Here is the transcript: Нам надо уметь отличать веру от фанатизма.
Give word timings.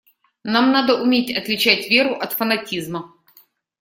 Нам 0.43 0.71
надо 0.71 0.99
уметь 0.99 1.29
отличать 1.31 1.87
веру 1.87 2.15
от 2.15 2.31
фанатизма. 2.33 3.13